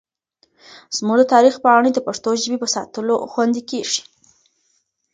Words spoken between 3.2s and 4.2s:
خوندي کېږي.